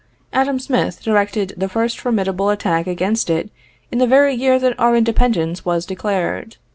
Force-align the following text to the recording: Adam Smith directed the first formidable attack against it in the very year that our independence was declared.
Adam 0.33 0.57
Smith 0.57 0.99
directed 1.03 1.53
the 1.57 1.69
first 1.69 1.99
formidable 1.99 2.49
attack 2.49 2.87
against 2.87 3.29
it 3.29 3.51
in 3.91 3.99
the 3.99 4.07
very 4.07 4.33
year 4.33 4.57
that 4.57 4.73
our 4.79 4.95
independence 4.95 5.63
was 5.63 5.85
declared. 5.85 6.57